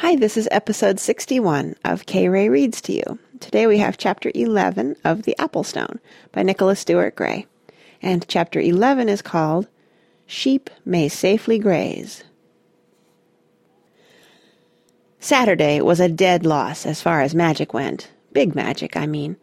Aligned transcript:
Hi, 0.00 0.14
this 0.14 0.36
is 0.36 0.46
episode 0.52 1.00
61 1.00 1.74
of 1.84 2.06
K. 2.06 2.28
Ray 2.28 2.48
Reads 2.48 2.80
to 2.82 2.92
You. 2.92 3.18
Today 3.40 3.66
we 3.66 3.78
have 3.78 3.98
chapter 3.98 4.30
11 4.32 4.94
of 5.02 5.24
The 5.24 5.34
Apple 5.40 5.64
Stone 5.64 5.98
by 6.30 6.44
Nicholas 6.44 6.78
Stewart 6.78 7.16
Gray. 7.16 7.48
And 8.00 8.24
chapter 8.28 8.60
11 8.60 9.08
is 9.08 9.22
called 9.22 9.66
Sheep 10.24 10.70
May 10.84 11.08
Safely 11.08 11.58
Graze. 11.58 12.22
Saturday 15.18 15.80
was 15.80 15.98
a 15.98 16.08
dead 16.08 16.46
loss 16.46 16.86
as 16.86 17.02
far 17.02 17.20
as 17.20 17.34
magic 17.34 17.74
went. 17.74 18.12
Big 18.32 18.54
magic, 18.54 18.96
I 18.96 19.06
mean. 19.06 19.36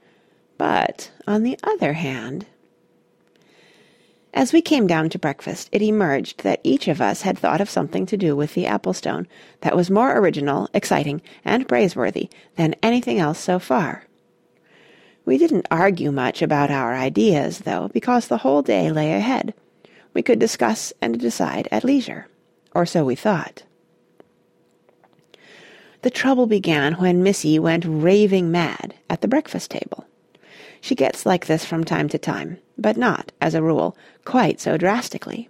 But, 0.58 1.12
on 1.28 1.44
the 1.44 1.60
other 1.64 1.92
hand... 1.92 2.46
As 4.36 4.52
we 4.52 4.62
came 4.62 4.86
down 4.86 5.10
to 5.12 5.18
breakfast, 5.18 5.70
it 5.72 5.82
emerged 5.82 6.44
that 6.44 6.60
each 6.62 6.90
of 6.90 7.00
us 7.00 7.22
had 7.22 7.40
thought 7.40 7.62
of 7.62 7.70
something 7.70 8.06
to 8.08 8.18
do 8.18 8.36
with 8.36 8.54
the 8.54 8.68
apple 8.68 8.92
stone 8.92 9.30
that 9.62 9.78
was 9.78 9.90
more 9.90 10.18
original, 10.20 10.70
exciting, 10.74 11.22
and 11.46 11.70
praiseworthy 11.70 12.30
than 12.58 12.76
anything 12.84 13.18
else 13.18 13.40
so 13.40 13.60
far. 13.60 14.04
We 15.24 15.38
didn't 15.38 15.68
argue 15.72 16.12
much 16.12 16.42
about 16.42 16.70
our 16.70 16.94
ideas, 16.94 17.60
though, 17.60 17.90
because 17.94 18.28
the 18.28 18.40
whole 18.40 18.62
day 18.62 18.92
lay 18.92 19.14
ahead. 19.14 19.54
We 20.14 20.22
could 20.22 20.38
discuss 20.38 20.92
and 21.02 21.18
decide 21.18 21.70
at 21.72 21.86
leisure. 21.86 22.28
Or 22.74 22.86
so 22.86 23.06
we 23.06 23.16
thought. 23.16 23.64
The 26.02 26.10
trouble 26.10 26.46
began 26.46 26.96
when 26.96 27.24
Missy 27.24 27.58
went 27.58 27.86
raving 27.88 28.52
mad 28.52 28.96
at 29.10 29.22
the 29.22 29.30
breakfast 29.30 29.72
table. 29.72 30.06
She 30.82 30.94
gets 30.94 31.26
like 31.26 31.46
this 31.46 31.64
from 31.64 31.86
time 31.86 32.10
to 32.10 32.18
time, 32.18 32.60
but 32.78 32.98
not, 32.98 33.32
as 33.42 33.54
a 33.54 33.62
rule, 33.62 33.98
quite 34.24 34.60
so 34.60 34.78
drastically. 34.78 35.50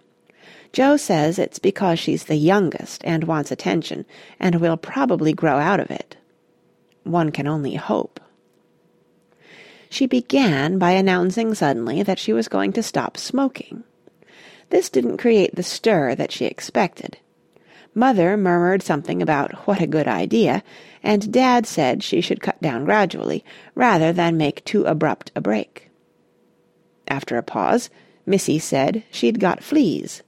Joe 0.74 0.98
says 0.98 1.40
it's 1.40 1.60
because 1.60 2.00
she's 2.00 2.26
the 2.26 2.36
youngest 2.36 3.02
and 3.06 3.24
wants 3.24 3.52
attention, 3.52 4.06
and 4.40 4.56
will 4.56 4.78
probably 4.78 5.34
grow 5.34 5.58
out 5.58 5.80
of 5.80 5.90
it. 5.90 6.18
One 7.04 7.32
can 7.32 7.48
only 7.48 7.76
hope. 7.76 8.20
She 9.90 10.06
began 10.06 10.78
by 10.78 10.92
announcing 10.92 11.54
suddenly 11.54 12.04
that 12.04 12.20
she 12.20 12.34
was 12.34 12.50
going 12.50 12.74
to 12.74 12.84
stop 12.84 13.16
smoking. 13.16 13.84
This 14.70 14.90
didn't 14.90 15.18
create 15.18 15.56
the 15.56 15.64
stir 15.64 16.16
that 16.16 16.32
she 16.32 16.46
expected. 16.46 17.18
Mother 17.94 18.36
murmured 18.36 18.84
something 18.84 19.22
about 19.22 19.54
what 19.66 19.80
a 19.80 19.88
good 19.88 20.08
idea, 20.08 20.64
and 21.02 21.32
Dad 21.32 21.66
said 21.66 22.04
she 22.04 22.20
should 22.20 22.42
cut 22.42 22.62
down 22.62 22.84
gradually, 22.84 23.46
rather 23.74 24.12
than 24.12 24.36
make 24.36 24.66
too 24.66 24.84
abrupt 24.84 25.32
a 25.34 25.40
break. 25.40 25.85
After 27.08 27.38
a 27.38 27.44
pause, 27.44 27.90
Missy 28.26 28.60
said 28.60 29.04
she'd 29.12 29.40
got 29.40 29.64
fleas. 29.64 30.24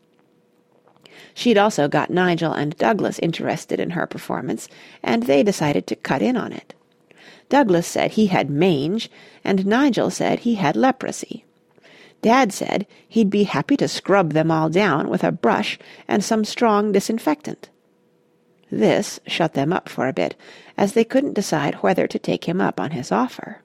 She'd 1.33 1.57
also 1.57 1.87
got 1.87 2.09
Nigel 2.09 2.53
and 2.53 2.77
Douglas 2.77 3.19
interested 3.19 3.79
in 3.79 3.91
her 3.91 4.05
performance, 4.05 4.67
and 5.03 5.23
they 5.23 5.43
decided 5.43 5.87
to 5.87 5.95
cut 5.95 6.21
in 6.21 6.37
on 6.37 6.51
it. 6.51 6.73
Douglas 7.49 7.87
said 7.87 8.11
he 8.11 8.27
had 8.27 8.49
mange, 8.49 9.09
and 9.43 9.65
Nigel 9.65 10.09
said 10.09 10.39
he 10.39 10.55
had 10.55 10.75
leprosy. 10.75 11.45
Dad 12.21 12.51
said 12.51 12.87
he'd 13.07 13.29
be 13.29 13.43
happy 13.43 13.77
to 13.77 13.87
scrub 13.87 14.33
them 14.33 14.51
all 14.51 14.69
down 14.69 15.09
with 15.09 15.23
a 15.23 15.31
brush 15.31 15.77
and 16.07 16.23
some 16.23 16.43
strong 16.43 16.91
disinfectant. 16.91 17.69
This 18.69 19.19
shut 19.25 19.53
them 19.53 19.71
up 19.71 19.87
for 19.87 20.07
a 20.07 20.13
bit, 20.13 20.35
as 20.77 20.93
they 20.93 21.03
couldn't 21.03 21.33
decide 21.33 21.75
whether 21.75 22.07
to 22.07 22.19
take 22.19 22.47
him 22.47 22.59
up 22.59 22.79
on 22.79 22.91
his 22.91 23.11
offer. 23.11 23.61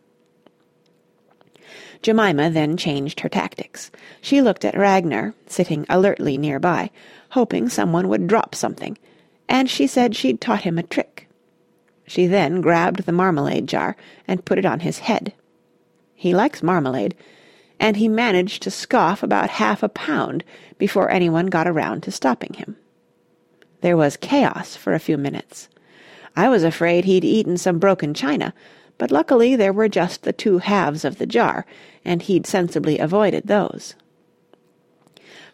Jemima 2.02 2.50
then 2.50 2.76
changed 2.76 3.20
her 3.20 3.28
tactics. 3.28 3.90
She 4.20 4.42
looked 4.42 4.64
at 4.64 4.76
Ragnar, 4.76 5.34
sitting 5.46 5.86
alertly 5.88 6.36
near 6.36 6.58
by, 6.58 6.90
hoping 7.30 7.68
someone 7.68 8.08
would 8.08 8.26
drop 8.26 8.54
something, 8.54 8.98
and 9.48 9.70
she 9.70 9.86
said 9.86 10.16
she'd 10.16 10.40
taught 10.40 10.62
him 10.62 10.78
a 10.78 10.82
trick. 10.82 11.28
She 12.06 12.26
then 12.26 12.60
grabbed 12.60 13.04
the 13.04 13.12
marmalade 13.12 13.68
jar 13.68 13.96
and 14.26 14.44
put 14.44 14.58
it 14.58 14.66
on 14.66 14.80
his 14.80 14.98
head. 15.00 15.32
He 16.14 16.34
likes 16.34 16.62
marmalade, 16.62 17.14
and 17.78 17.96
he 17.96 18.08
managed 18.08 18.62
to 18.62 18.70
scoff 18.70 19.22
about 19.22 19.50
half 19.50 19.82
a 19.82 19.88
pound 19.88 20.44
before 20.78 21.10
anyone 21.10 21.46
got 21.46 21.66
around 21.66 22.02
to 22.02 22.10
stopping 22.10 22.54
him. 22.54 22.76
There 23.80 23.96
was 23.96 24.16
chaos 24.16 24.76
for 24.76 24.94
a 24.94 25.00
few 25.00 25.16
minutes. 25.16 25.68
I 26.36 26.48
was 26.48 26.64
afraid 26.64 27.04
he'd 27.04 27.24
eaten 27.24 27.58
some 27.58 27.78
broken 27.78 28.14
china, 28.14 28.54
but 29.02 29.10
luckily 29.10 29.56
there 29.56 29.72
were 29.72 29.88
just 29.88 30.22
the 30.22 30.32
two 30.32 30.58
halves 30.58 31.04
of 31.04 31.18
the 31.18 31.26
jar, 31.26 31.66
and 32.04 32.22
he'd 32.22 32.46
sensibly 32.46 33.00
avoided 33.00 33.48
those. 33.48 33.96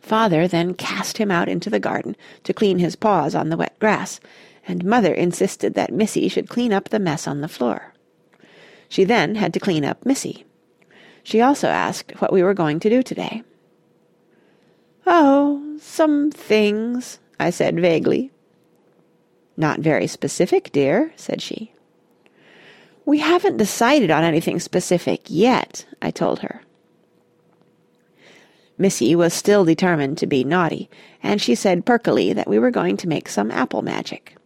Father 0.02 0.46
then 0.46 0.74
cast 0.74 1.16
him 1.16 1.30
out 1.30 1.48
into 1.48 1.70
the 1.70 1.80
garden 1.80 2.14
to 2.44 2.52
clean 2.52 2.78
his 2.78 2.94
paws 2.94 3.34
on 3.34 3.48
the 3.48 3.56
wet 3.56 3.74
grass, 3.78 4.20
and 4.66 4.84
Mother 4.84 5.14
insisted 5.14 5.72
that 5.72 5.94
Missy 5.94 6.28
should 6.28 6.50
clean 6.50 6.74
up 6.74 6.90
the 6.90 6.98
mess 6.98 7.26
on 7.26 7.40
the 7.40 7.48
floor. 7.48 7.94
She 8.86 9.04
then 9.04 9.36
had 9.36 9.54
to 9.54 9.60
clean 9.60 9.82
up 9.82 10.04
Missy. 10.04 10.44
She 11.22 11.40
also 11.40 11.68
asked 11.68 12.20
what 12.20 12.34
we 12.34 12.42
were 12.42 12.52
going 12.52 12.78
to 12.80 12.90
do 12.90 13.02
today. 13.02 13.44
"Oh, 15.06 15.78
some 15.80 16.30
things," 16.30 17.18
I 17.40 17.48
said 17.48 17.80
vaguely. 17.80 18.30
"Not 19.56 19.80
very 19.80 20.06
specific, 20.06 20.70
dear," 20.70 21.14
said 21.16 21.40
she. 21.40 21.72
"We 23.08 23.20
haven't 23.20 23.56
decided 23.56 24.10
on 24.10 24.22
anything 24.22 24.60
specific 24.60 25.22
yet," 25.28 25.86
I 26.02 26.10
told 26.10 26.40
her. 26.40 26.60
Missy 28.76 29.16
was 29.16 29.32
still 29.32 29.64
determined 29.64 30.18
to 30.18 30.26
be 30.26 30.44
naughty, 30.44 30.90
and 31.22 31.40
she 31.40 31.54
said 31.54 31.86
perkily 31.86 32.34
that 32.34 32.48
we 32.48 32.58
were 32.58 32.70
going 32.70 32.98
to 32.98 33.08
make 33.08 33.30
some 33.30 33.50
apple 33.50 33.80
magic. 33.80 34.36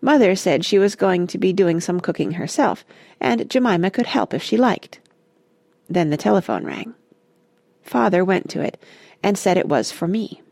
Mother 0.00 0.34
said 0.34 0.64
she 0.64 0.80
was 0.80 0.96
going 0.96 1.28
to 1.28 1.38
be 1.38 1.52
doing 1.52 1.80
some 1.80 2.00
cooking 2.00 2.32
herself, 2.32 2.84
and 3.20 3.48
Jemima 3.48 3.92
could 3.92 4.06
help 4.06 4.34
if 4.34 4.42
she 4.42 4.56
liked. 4.56 4.98
Then 5.88 6.10
the 6.10 6.16
telephone 6.16 6.64
rang. 6.64 6.94
Father 7.84 8.24
went 8.24 8.50
to 8.50 8.60
it 8.60 8.82
and 9.22 9.38
said 9.38 9.56
it 9.56 9.68
was 9.68 9.92
for 9.92 10.08
me. 10.08 10.42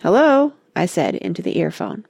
"Hello," 0.00 0.54
I 0.74 0.86
said 0.86 1.16
into 1.16 1.42
the 1.42 1.58
earphone. 1.58 2.06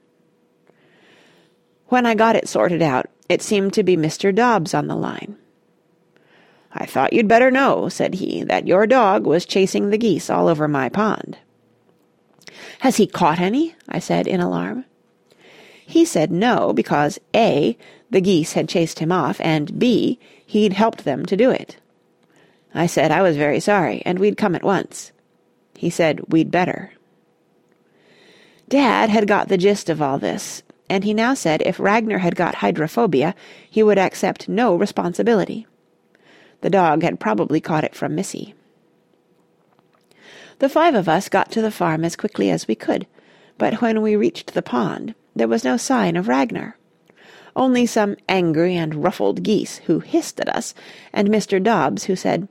When 1.87 2.05
I 2.05 2.15
got 2.15 2.37
it 2.37 2.47
sorted 2.47 2.81
out, 2.81 3.09
it 3.31 3.41
seemed 3.41 3.73
to 3.73 3.83
be 3.83 3.95
Mr. 3.95 4.35
Dobbs 4.35 4.73
on 4.73 4.87
the 4.87 4.95
line. 4.95 5.37
"I 6.73 6.85
thought 6.85 7.13
you'd 7.13 7.27
better 7.27 7.49
know," 7.49 7.87
said 7.87 8.15
he, 8.15 8.43
"that 8.43 8.67
your 8.67 8.85
dog 8.85 9.25
was 9.25 9.45
chasing 9.45 9.89
the 9.89 9.97
geese 9.97 10.29
all 10.29 10.47
over 10.47 10.67
my 10.67 10.89
pond." 10.89 11.37
"Has 12.79 12.97
he 12.97 13.07
caught 13.07 13.39
any?" 13.39 13.75
I 13.87 13.99
said 13.99 14.27
in 14.27 14.41
alarm. 14.41 14.83
He 15.85 16.03
said 16.05 16.31
no, 16.31 16.73
because 16.73 17.19
A, 17.33 17.77
the 18.09 18.21
geese 18.21 18.53
had 18.53 18.69
chased 18.69 18.99
him 18.99 19.11
off, 19.11 19.39
and 19.41 19.79
B, 19.79 20.19
he'd 20.45 20.73
helped 20.73 21.05
them 21.05 21.25
to 21.25 21.37
do 21.37 21.49
it. 21.49 21.77
I 22.73 22.85
said 22.85 23.11
I 23.11 23.21
was 23.21 23.35
very 23.37 23.59
sorry, 23.59 24.01
and 24.05 24.19
we'd 24.19 24.37
come 24.37 24.55
at 24.55 24.63
once. 24.63 25.11
He 25.75 25.89
said 25.89 26.21
we'd 26.27 26.51
better. 26.51 26.91
Dad 28.69 29.09
had 29.09 29.27
got 29.27 29.49
the 29.49 29.57
gist 29.57 29.89
of 29.89 30.01
all 30.01 30.17
this, 30.17 30.63
and 30.91 31.03
he 31.03 31.13
now 31.13 31.33
said 31.33 31.63
if 31.65 31.79
Ragnar 31.79 32.19
had 32.19 32.35
got 32.35 32.55
hydrophobia 32.55 33.33
he 33.69 33.81
would 33.81 33.97
accept 33.97 34.49
no 34.49 34.75
responsibility. 34.75 35.65
The 36.61 36.69
dog 36.69 37.01
had 37.01 37.19
probably 37.19 37.59
caught 37.61 37.83
it 37.83 37.95
from 37.95 38.13
Missy. 38.13 38.53
The 40.59 40.69
five 40.69 40.93
of 40.93 41.09
us 41.09 41.29
got 41.29 41.51
to 41.53 41.61
the 41.61 41.71
farm 41.71 42.05
as 42.05 42.15
quickly 42.15 42.51
as 42.51 42.67
we 42.67 42.75
could, 42.75 43.07
but 43.57 43.81
when 43.81 44.01
we 44.01 44.15
reached 44.15 44.53
the 44.53 44.61
pond 44.61 45.15
there 45.35 45.47
was 45.47 45.63
no 45.63 45.77
sign 45.77 46.15
of 46.17 46.27
Ragnar 46.27 46.77
only 47.55 47.85
some 47.85 48.15
angry 48.29 48.75
and 48.75 49.03
ruffled 49.03 49.43
geese 49.43 49.77
who 49.79 49.99
hissed 49.99 50.39
at 50.39 50.49
us, 50.49 50.73
and 51.11 51.27
Mr. 51.27 51.61
Dobbs 51.61 52.05
who 52.05 52.15
said, 52.15 52.47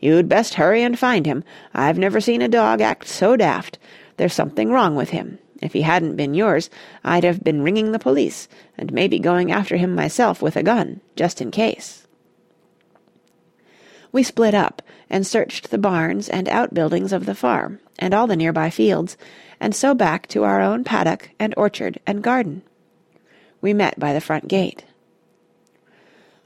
You'd 0.00 0.28
best 0.28 0.54
hurry 0.54 0.82
and 0.82 0.98
find 0.98 1.26
him. 1.26 1.44
I've 1.74 1.98
never 1.98 2.20
seen 2.20 2.42
a 2.42 2.48
dog 2.48 2.80
act 2.80 3.06
so 3.06 3.36
daft. 3.36 3.78
There's 4.16 4.32
something 4.32 4.70
wrong 4.70 4.96
with 4.96 5.10
him. 5.10 5.38
If 5.60 5.72
he 5.74 5.82
hadn't 5.82 6.16
been 6.16 6.34
yours, 6.34 6.70
I'd 7.04 7.24
have 7.24 7.44
been 7.44 7.62
ringing 7.62 7.92
the 7.92 7.98
police, 7.98 8.48
and 8.78 8.92
maybe 8.92 9.18
going 9.18 9.52
after 9.52 9.76
him 9.76 9.94
myself 9.94 10.40
with 10.40 10.56
a 10.56 10.62
gun, 10.62 11.00
just 11.16 11.40
in 11.40 11.50
case. 11.50 12.06
We 14.12 14.22
split 14.22 14.54
up, 14.54 14.82
and 15.10 15.26
searched 15.26 15.70
the 15.70 15.78
barns 15.78 16.28
and 16.28 16.48
outbuildings 16.48 17.12
of 17.12 17.26
the 17.26 17.34
farm, 17.34 17.80
and 17.98 18.14
all 18.14 18.26
the 18.26 18.36
nearby 18.36 18.70
fields, 18.70 19.16
and 19.60 19.74
so 19.74 19.94
back 19.94 20.26
to 20.28 20.44
our 20.44 20.60
own 20.60 20.84
paddock 20.84 21.30
and 21.38 21.52
orchard 21.56 22.00
and 22.06 22.22
garden. 22.22 22.62
We 23.60 23.74
met 23.74 23.98
by 23.98 24.12
the 24.12 24.20
front 24.20 24.48
gate. 24.48 24.84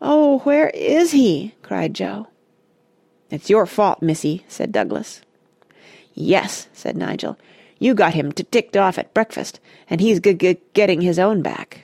"Oh, 0.02 0.40
where 0.40 0.70
is 0.70 1.12
he?" 1.12 1.54
cried 1.62 1.94
Joe. 1.94 2.26
"It's 3.30 3.48
your 3.48 3.66
fault, 3.66 4.02
Missy," 4.02 4.44
said 4.48 4.72
Douglas. 4.72 5.20
"Yes," 6.14 6.68
said 6.72 6.96
Nigel. 6.96 7.38
"You 7.84 7.92
got 7.92 8.14
him 8.14 8.32
t 8.32 8.44
ticked 8.44 8.78
off 8.78 8.96
at 8.96 9.12
breakfast, 9.12 9.60
and 9.90 10.00
he's 10.00 10.18
g-g-getting 10.18 11.02
his 11.02 11.18
own 11.18 11.42
back." 11.42 11.80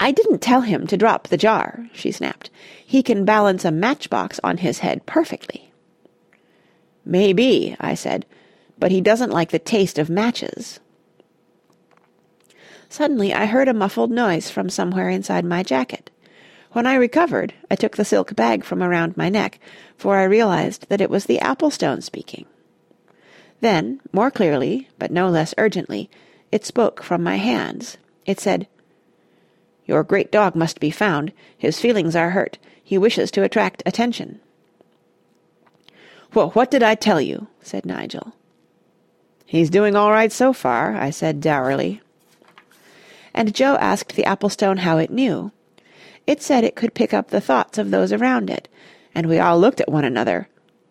"I 0.00 0.10
didn't 0.10 0.40
tell 0.40 0.62
him 0.62 0.88
to 0.88 0.96
drop 0.96 1.28
the 1.28 1.36
jar," 1.36 1.86
she 1.92 2.10
snapped. 2.10 2.50
"He 2.84 3.04
can 3.04 3.24
balance 3.24 3.64
a 3.64 3.70
matchbox 3.70 4.40
on 4.42 4.56
his 4.56 4.80
head 4.80 5.06
perfectly." 5.06 5.70
"Maybe," 7.04 7.76
I 7.78 7.94
said, 7.94 8.26
"but 8.80 8.90
he 8.90 9.00
doesn't 9.00 9.30
like 9.30 9.52
the 9.52 9.60
taste 9.60 9.96
of 9.96 10.10
matches." 10.10 10.80
Suddenly 12.88 13.32
I 13.32 13.46
heard 13.46 13.68
a 13.68 13.72
muffled 13.72 14.10
noise 14.10 14.50
from 14.50 14.70
somewhere 14.70 15.08
inside 15.08 15.44
my 15.44 15.62
jacket. 15.62 16.10
When 16.72 16.84
I 16.84 16.96
recovered, 16.96 17.54
I 17.70 17.76
took 17.76 17.96
the 17.96 18.04
silk 18.04 18.34
bag 18.34 18.64
from 18.64 18.82
around 18.82 19.16
my 19.16 19.28
neck, 19.28 19.60
for 19.96 20.16
I 20.16 20.24
realized 20.24 20.88
that 20.88 21.00
it 21.00 21.10
was 21.10 21.26
the 21.26 21.38
Applestone 21.38 22.02
speaking. 22.02 22.46
Then, 23.60 24.00
more 24.12 24.30
clearly, 24.30 24.88
but 24.98 25.10
no 25.10 25.28
less 25.28 25.54
urgently, 25.58 26.10
it 26.50 26.64
spoke 26.64 27.02
from 27.02 27.22
my 27.22 27.36
hands. 27.36 27.98
It 28.26 28.40
said, 28.40 28.66
Your 29.86 30.02
great 30.02 30.32
dog 30.32 30.54
must 30.54 30.80
be 30.80 30.90
found. 30.90 31.32
His 31.56 31.80
feelings 31.80 32.16
are 32.16 32.30
hurt. 32.30 32.58
He 32.82 32.98
wishes 32.98 33.30
to 33.32 33.42
attract 33.42 33.82
attention. 33.86 34.40
Well, 36.32 36.50
what 36.50 36.70
did 36.70 36.82
I 36.82 36.94
tell 36.94 37.20
you? 37.20 37.48
said 37.60 37.84
Nigel. 37.84 38.32
He's 39.44 39.70
doing 39.70 39.96
all 39.96 40.12
right 40.12 40.30
so 40.30 40.52
far, 40.52 40.96
I 40.96 41.10
said 41.10 41.40
dourly. 41.40 42.00
And 43.34 43.54
Joe 43.54 43.76
asked 43.80 44.14
the 44.14 44.24
Applestone 44.24 44.78
how 44.78 44.98
it 44.98 45.10
knew. 45.10 45.52
It 46.26 46.40
said 46.40 46.62
it 46.62 46.76
could 46.76 46.94
pick 46.94 47.12
up 47.12 47.28
the 47.28 47.40
thoughts 47.40 47.78
of 47.78 47.90
those 47.90 48.12
around 48.12 48.48
it, 48.48 48.68
and 49.14 49.28
we 49.28 49.38
all 49.38 49.58
looked 49.58 49.80
at 49.80 49.90
one 49.90 50.04
another, 50.04 50.48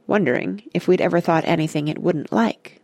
wondering 0.09 0.63
if 0.73 0.87
we'd 0.87 0.99
ever 0.99 1.21
thought 1.21 1.45
anything 1.45 1.87
it 1.87 1.99
wouldn't 1.99 2.31
like. 2.31 2.81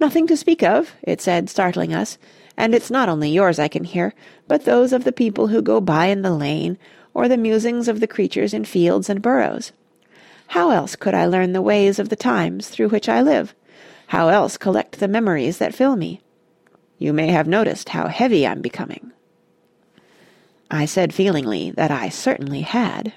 Nothing 0.00 0.26
to 0.26 0.36
speak 0.36 0.62
of, 0.62 0.94
it 1.02 1.20
said, 1.20 1.48
startling 1.48 1.94
us, 1.94 2.18
and 2.56 2.74
it's 2.74 2.90
not 2.90 3.08
only 3.08 3.30
yours 3.30 3.58
I 3.58 3.68
can 3.68 3.84
hear, 3.84 4.12
but 4.46 4.64
those 4.64 4.92
of 4.92 5.04
the 5.04 5.12
people 5.12 5.46
who 5.46 5.62
go 5.62 5.80
by 5.80 6.06
in 6.06 6.22
the 6.22 6.34
lane, 6.34 6.76
or 7.14 7.28
the 7.28 7.36
musings 7.36 7.88
of 7.88 8.00
the 8.00 8.06
creatures 8.06 8.52
in 8.52 8.64
fields 8.64 9.08
and 9.08 9.22
burrows. 9.22 9.72
How 10.48 10.70
else 10.70 10.96
could 10.96 11.14
I 11.14 11.26
learn 11.26 11.52
the 11.52 11.62
ways 11.62 11.98
of 11.98 12.08
the 12.08 12.16
times 12.16 12.68
through 12.68 12.88
which 12.88 13.08
I 13.08 13.22
live? 13.22 13.54
How 14.08 14.28
else 14.28 14.56
collect 14.56 14.98
the 14.98 15.08
memories 15.08 15.58
that 15.58 15.74
fill 15.74 15.96
me? 15.96 16.20
You 16.98 17.12
may 17.12 17.28
have 17.28 17.46
noticed 17.46 17.90
how 17.90 18.08
heavy 18.08 18.46
I'm 18.46 18.60
becoming. 18.60 19.12
I 20.70 20.86
said 20.86 21.14
feelingly 21.14 21.70
that 21.72 21.90
I 21.90 22.08
certainly 22.08 22.62
had. 22.62 23.12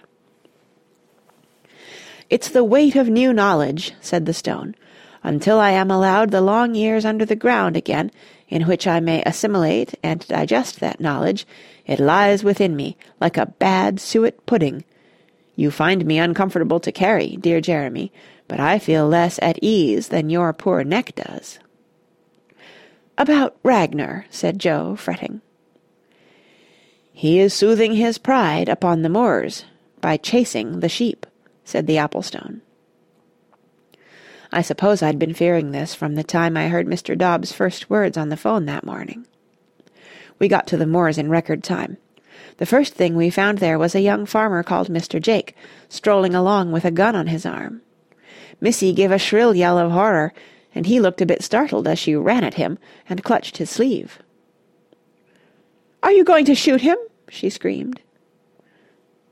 It's 2.32 2.48
the 2.48 2.64
weight 2.64 2.96
of 2.96 3.10
new 3.10 3.34
knowledge, 3.34 3.92
said 4.00 4.26
the 4.26 4.34
stone, 4.34 4.74
until 5.22 5.60
I 5.60 5.72
am 5.72 5.92
allowed 5.92 6.32
the 6.32 6.40
long 6.40 6.76
years 6.76 7.04
under 7.04 7.26
the 7.26 7.36
ground 7.36 7.76
again, 7.76 8.10
in 8.48 8.68
which 8.68 8.88
I 8.88 9.02
may 9.02 9.22
assimilate 9.24 9.96
and 10.02 10.26
digest 10.26 10.80
that 10.80 11.02
knowledge, 11.02 11.46
it 11.86 12.00
lies 12.00 12.42
within 12.42 12.78
me, 12.78 12.96
like 13.20 13.36
a 13.36 13.48
bad 13.48 14.00
suet 14.00 14.46
pudding. 14.46 14.86
You 15.58 15.72
find 15.72 16.06
me 16.06 16.20
uncomfortable 16.20 16.80
to 16.80 16.92
carry, 16.94 17.36
dear 17.36 17.60
Jeremy, 17.60 18.14
but 18.48 18.62
I 18.62 18.80
feel 18.80 19.10
less 19.10 19.38
at 19.42 19.60
ease 19.62 20.08
than 20.08 20.30
your 20.30 20.54
poor 20.54 20.86
neck 20.86 21.14
does. 21.16 21.60
About 23.18 23.58
Ragnar, 23.62 24.26
said 24.30 24.58
Joe, 24.58 24.96
fretting. 24.96 25.42
He 27.12 27.42
is 27.42 27.54
soothing 27.54 27.96
his 27.96 28.18
pride 28.18 28.70
upon 28.70 29.02
the 29.02 29.10
moors 29.10 29.66
by 30.00 30.16
chasing 30.16 30.80
the 30.80 30.88
sheep, 30.88 31.26
said 31.72 31.88
the 31.88 31.96
Applestone. 31.96 32.60
I 34.52 34.62
suppose 34.62 35.02
I'd 35.02 35.18
been 35.18 35.34
fearing 35.34 35.72
this 35.72 35.96
from 35.96 36.16
the 36.16 36.24
time 36.24 36.58
I 36.58 36.68
heard 36.68 36.86
Mr. 36.86 37.18
Dobbs' 37.18 37.54
first 37.54 37.90
words 37.90 38.18
on 38.18 38.28
the 38.28 38.36
phone 38.36 38.66
that 38.66 38.86
morning. 38.86 39.26
We 40.38 40.50
got 40.50 40.68
to 40.68 40.78
the 40.78 40.86
moors 40.86 41.18
in 41.18 41.30
record 41.30 41.64
time. 41.64 41.98
The 42.58 42.66
first 42.66 42.94
thing 42.94 43.16
we 43.16 43.30
found 43.30 43.60
there 43.60 43.80
was 43.80 43.96
a 43.96 44.02
young 44.02 44.26
farmer 44.26 44.64
called 44.64 44.90
Mr. 44.90 45.22
Jake, 45.22 45.56
strolling 45.88 46.36
along 46.36 46.74
with 46.74 46.84
a 46.84 46.92
gun 46.92 47.16
on 47.16 47.28
his 47.28 47.46
arm. 47.46 47.82
Missy 48.60 48.92
gave 48.92 49.12
a 49.12 49.18
shrill 49.18 49.56
yell 49.56 49.78
of 49.78 49.92
horror, 49.92 50.34
and 50.76 50.86
he 50.86 51.00
looked 51.00 51.22
a 51.22 51.26
bit 51.26 51.42
startled 51.42 51.88
as 51.88 51.98
she 51.98 52.16
ran 52.16 52.44
at 52.44 52.56
him 52.56 52.78
and 53.08 53.24
clutched 53.24 53.58
his 53.58 53.70
sleeve. 53.70 54.20
Are 56.04 56.12
you 56.12 56.26
going 56.26 56.44
to 56.46 56.56
shoot 56.56 56.82
him? 56.82 56.98
she 57.30 57.50
screamed. 57.50 58.02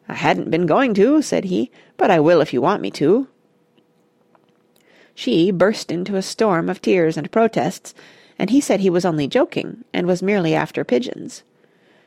I 0.09 0.15
hadn't 0.15 0.49
been 0.49 0.65
going 0.65 0.95
to, 0.95 1.21
said 1.21 1.45
he, 1.45 1.71
but 1.95 2.09
I 2.09 2.19
will 2.19 2.41
if 2.41 2.51
you 2.51 2.61
want 2.61 2.81
me 2.81 2.89
to. 2.91 3.27
She 5.13 5.51
burst 5.51 5.91
into 5.91 6.15
a 6.15 6.23
storm 6.23 6.67
of 6.67 6.81
tears 6.81 7.15
and 7.15 7.31
protests, 7.31 7.93
and 8.39 8.49
he 8.49 8.59
said 8.59 8.79
he 8.79 8.89
was 8.89 9.05
only 9.05 9.27
joking 9.27 9.83
and 9.93 10.07
was 10.07 10.23
merely 10.23 10.55
after 10.55 10.83
pigeons. 10.83 11.43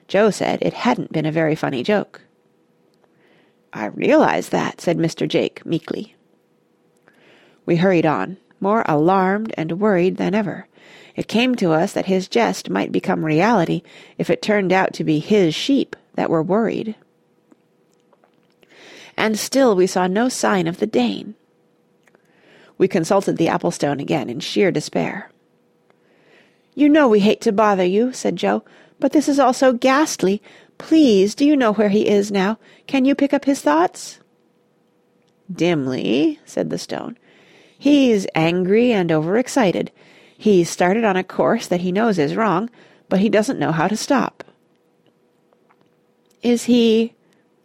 Joe 0.08 0.31
said 0.31 0.58
it 0.60 0.72
hadn't 0.75 1.12
been 1.12 1.26
a 1.26 1.32
very 1.32 1.54
funny 1.54 1.84
joke. 1.84 2.22
I 3.72 3.87
realize 3.87 4.49
that, 4.49 4.81
said 4.81 4.99
Mr. 4.99 5.28
Jake 5.28 5.64
meekly. 5.64 6.16
We 7.64 7.76
hurried 7.76 8.04
on, 8.04 8.37
more 8.60 8.82
alarmed 8.87 9.54
and 9.56 9.81
worried 9.81 10.16
than 10.16 10.34
ever. 10.34 10.66
It 11.14 11.28
came 11.28 11.54
to 11.56 11.72
us 11.72 11.93
that 11.93 12.06
his 12.06 12.26
jest 12.26 12.69
might 12.69 12.90
become 12.90 13.25
reality 13.25 13.82
if 14.19 14.28
it 14.28 14.43
turned 14.43 14.72
out 14.72 14.93
to 14.94 15.04
be 15.04 15.20
his 15.20 15.54
sheep 15.54 15.94
that 16.14 16.31
were 16.31 16.43
worried. 16.43 16.96
And 19.17 19.38
still 19.38 19.76
we 19.76 19.87
saw 19.87 20.06
no 20.06 20.29
sign 20.29 20.67
of 20.67 20.79
the 20.79 20.87
Dane. 20.87 21.35
We 22.79 22.88
consulted 22.88 23.37
the 23.37 23.47
Applestone 23.47 24.00
again 24.00 24.29
in 24.29 24.41
sheer 24.41 24.70
despair. 24.70 25.31
You 26.75 26.88
know 26.88 27.06
we 27.06 27.20
hate 27.20 27.41
to 27.43 27.53
bother 27.53 27.85
you, 27.85 28.12
said 28.12 28.37
Joe, 28.37 28.64
but 28.99 29.12
this 29.12 29.29
is 29.29 29.38
all 29.38 29.53
so 29.53 29.73
ghastly. 29.73 30.43
Please, 30.79 31.35
do 31.35 31.44
you 31.44 31.56
know 31.56 31.73
where 31.75 31.91
he 31.91 32.09
is 32.09 32.32
now? 32.32 32.59
Can 32.87 33.05
you 33.05 33.14
pick 33.14 33.35
up 33.35 33.44
his 33.44 33.61
thoughts? 33.61 34.20
Dimly, 35.53 36.41
said 36.44 36.70
the 36.70 36.79
stone. 36.79 37.19
He's 37.79 38.26
angry 38.35 38.93
and 38.93 39.12
overexcited. 39.12 39.91
He's 40.38 40.70
started 40.70 41.05
on 41.05 41.17
a 41.17 41.25
course 41.25 41.67
that 41.67 41.82
he 41.82 41.93
knows 41.93 42.19
is 42.19 42.37
wrong, 42.37 42.70
but 43.09 43.20
he 43.20 43.29
doesn't 43.29 43.59
know 43.59 43.73
how 43.73 43.87
to 43.87 43.97
stop. 43.97 44.43
Is 46.43 46.64
he... 46.64 47.14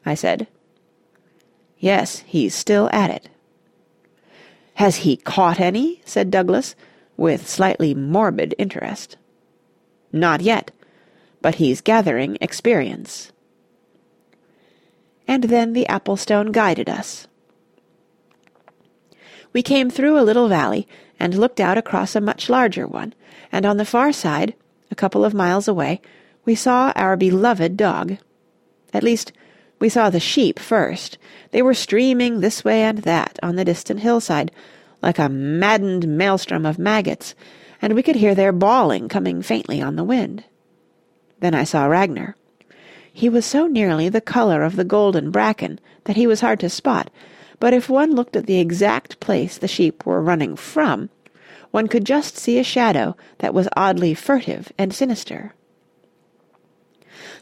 I 0.06 0.16
said. 0.16 0.48
Yes, 1.80 2.20
he's 2.26 2.56
still 2.56 2.90
at 2.92 3.10
it. 3.10 3.30
Has 4.76 4.98
he 4.98 5.18
caught 5.18 5.60
any? 5.60 6.02
said 6.06 6.32
Douglas, 6.32 6.76
with 7.16 7.48
slightly 7.48 7.96
morbid 7.96 8.54
interest. 8.58 9.18
Not 10.12 10.42
yet, 10.42 10.72
but 11.42 11.56
he's 11.56 11.82
gathering 11.82 12.38
experience. 12.42 13.32
And 15.28 15.46
then 15.46 15.74
the 15.74 15.86
Applestone 15.90 16.52
guided 16.52 16.90
us. 16.90 17.28
We 19.54 19.64
came 19.64 19.90
through 19.90 20.20
a 20.20 20.22
little 20.22 20.48
valley 20.48 20.88
and 21.20 21.38
looked 21.38 21.60
out 21.60 21.78
across 21.78 22.16
a 22.16 22.22
much 22.22 22.50
larger 22.50 22.88
one, 22.88 23.14
and 23.52 23.66
on 23.66 23.78
the 23.78 23.86
far 23.86 24.12
side, 24.12 24.54
a 24.92 24.96
couple 24.96 25.26
of 25.26 25.34
miles 25.34 25.68
away, 25.68 26.02
we 26.46 26.56
saw 26.56 26.94
our 26.96 27.18
beloved 27.18 27.76
dog. 27.76 28.18
At 28.94 29.04
least, 29.04 29.32
we 29.80 29.90
saw 29.90 30.10
the 30.10 30.20
sheep 30.20 30.60
first. 30.60 31.18
They 31.52 31.62
were 31.62 31.74
streaming 31.74 32.40
this 32.40 32.64
way 32.64 32.84
and 32.84 33.00
that 33.00 33.40
on 33.44 33.56
the 33.56 33.66
distant 33.66 34.00
hillside, 34.00 34.52
like 35.02 35.20
a 35.20 35.30
maddened 35.30 36.08
maelstrom 36.08 36.66
of 36.66 36.80
maggots, 36.80 37.36
and 37.82 37.94
we 37.94 38.04
could 38.04 38.16
hear 38.16 38.34
their 38.34 38.52
bawling 38.52 39.08
coming 39.08 39.42
faintly 39.42 39.82
on 39.82 39.96
the 39.96 40.04
wind. 40.04 40.44
Then 41.40 41.54
I 41.54 41.64
saw 41.64 41.86
Ragnar. 41.86 42.36
He 43.14 43.30
was 43.30 43.46
so 43.46 43.68
nearly 43.68 44.10
the 44.10 44.22
colour 44.22 44.64
of 44.64 44.76
the 44.76 44.84
golden 44.84 45.32
bracken 45.32 45.80
that 46.06 46.16
he 46.16 46.28
was 46.28 46.42
hard 46.42 46.60
to 46.62 46.70
spot, 46.70 47.10
but 47.60 47.74
if 47.74 47.90
one 47.90 48.16
looked 48.16 48.36
at 48.36 48.46
the 48.46 48.60
exact 48.60 49.20
place 49.20 49.58
the 49.58 49.68
sheep 49.68 50.06
were 50.06 50.22
running 50.22 50.56
from, 50.56 51.10
one 51.72 51.88
could 51.88 52.06
just 52.06 52.38
see 52.38 52.60
a 52.60 52.64
shadow 52.64 53.16
that 53.40 53.54
was 53.54 53.68
oddly 53.76 54.14
furtive 54.14 54.72
and 54.78 54.94
sinister. 54.94 55.54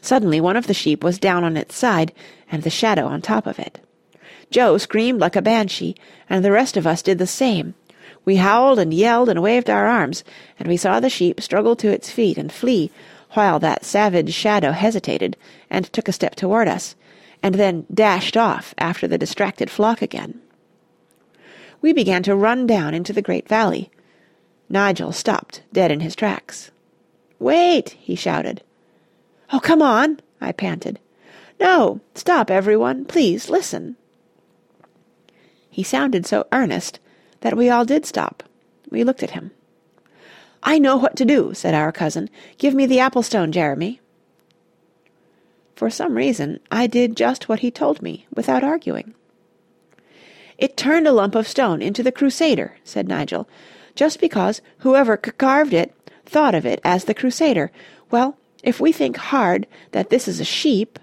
Suddenly 0.06 0.40
one 0.40 0.56
of 0.56 0.68
the 0.68 0.72
sheep 0.72 1.02
was 1.02 1.18
down 1.18 1.42
on 1.42 1.56
its 1.56 1.76
side, 1.76 2.12
and 2.48 2.62
the 2.62 2.70
shadow 2.70 3.06
on 3.06 3.20
top 3.20 3.44
of 3.44 3.58
it. 3.58 3.80
Joe 4.52 4.78
screamed 4.78 5.20
like 5.20 5.34
a 5.34 5.42
banshee, 5.42 5.96
and 6.30 6.44
the 6.44 6.52
rest 6.52 6.76
of 6.76 6.86
us 6.86 7.02
did 7.02 7.18
the 7.18 7.26
same. 7.26 7.74
We 8.24 8.36
howled 8.36 8.78
and 8.78 8.94
yelled 8.94 9.28
and 9.28 9.42
waved 9.42 9.68
our 9.68 9.86
arms, 9.86 10.22
and 10.60 10.68
we 10.68 10.76
saw 10.76 11.00
the 11.00 11.10
sheep 11.10 11.40
struggle 11.40 11.74
to 11.74 11.90
its 11.90 12.08
feet 12.08 12.38
and 12.38 12.52
flee, 12.52 12.92
while 13.30 13.58
that 13.58 13.84
savage 13.84 14.32
shadow 14.32 14.70
hesitated 14.70 15.36
and 15.68 15.92
took 15.92 16.06
a 16.06 16.12
step 16.12 16.36
toward 16.36 16.68
us, 16.68 16.94
and 17.42 17.56
then 17.56 17.84
dashed 17.92 18.36
off 18.36 18.76
after 18.78 19.08
the 19.08 19.18
distracted 19.18 19.68
flock 19.68 20.02
again. 20.02 20.40
We 21.82 21.92
began 21.92 22.22
to 22.22 22.36
run 22.36 22.68
down 22.68 22.94
into 22.94 23.12
the 23.12 23.22
great 23.22 23.48
valley. 23.48 23.90
Nigel 24.68 25.10
stopped 25.10 25.62
dead 25.72 25.90
in 25.90 25.98
his 25.98 26.14
tracks. 26.14 26.70
Wait, 27.40 27.96
he 27.98 28.14
shouted. 28.14 28.62
Oh, 29.52 29.60
come 29.60 29.82
on, 29.82 30.20
I 30.40 30.52
panted. 30.52 30.98
No, 31.60 32.00
stop, 32.14 32.50
everyone. 32.50 33.04
Please, 33.04 33.48
listen. 33.48 33.96
He 35.70 35.82
sounded 35.82 36.26
so 36.26 36.46
earnest 36.52 36.98
that 37.40 37.56
we 37.56 37.68
all 37.68 37.84
did 37.84 38.06
stop. 38.06 38.42
We 38.90 39.04
looked 39.04 39.22
at 39.22 39.30
him. 39.30 39.52
I 40.62 40.78
know 40.78 40.96
what 40.96 41.16
to 41.16 41.24
do, 41.24 41.54
said 41.54 41.74
our 41.74 41.92
cousin. 41.92 42.28
Give 42.58 42.74
me 42.74 42.86
the 42.86 42.98
Applestone, 42.98 43.52
Jeremy. 43.52 44.00
For 45.76 45.90
some 45.90 46.16
reason, 46.16 46.60
I 46.70 46.86
did 46.86 47.16
just 47.16 47.48
what 47.48 47.60
he 47.60 47.70
told 47.70 48.02
me, 48.02 48.26
without 48.34 48.64
arguing. 48.64 49.14
It 50.58 50.76
turned 50.76 51.06
a 51.06 51.12
lump 51.12 51.34
of 51.34 51.46
stone 51.46 51.82
into 51.82 52.02
the 52.02 52.10
Crusader, 52.10 52.78
said 52.82 53.06
Nigel, 53.06 53.48
just 53.94 54.18
because 54.18 54.62
whoever 54.78 55.20
c- 55.22 55.32
carved 55.32 55.74
it 55.74 55.94
thought 56.24 56.54
of 56.54 56.64
it 56.64 56.80
as 56.82 57.04
the 57.04 57.14
Crusader. 57.14 57.70
Well, 58.10 58.38
if 58.62 58.80
we 58.80 58.92
think 58.92 59.16
hard 59.16 59.66
that 59.92 60.10
this 60.10 60.26
is 60.28 60.40
a 60.40 60.44
sheep 60.44 60.98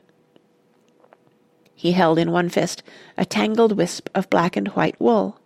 he 1.75 1.91
held 1.91 2.17
in 2.17 2.31
one 2.31 2.47
fist 2.47 2.81
a 3.17 3.25
tangled 3.25 3.75
wisp 3.75 4.07
of 4.15 4.29
black 4.29 4.55
and 4.55 4.69
white 4.69 4.95
wool. 5.01 5.39